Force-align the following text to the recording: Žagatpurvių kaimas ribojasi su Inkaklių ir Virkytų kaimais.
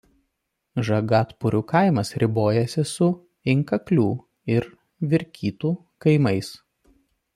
Žagatpurvių 0.87 1.59
kaimas 1.71 2.09
ribojasi 2.23 2.85
su 2.93 3.09
Inkaklių 3.55 4.07
ir 4.55 4.67
Virkytų 5.13 5.75
kaimais. 6.07 6.51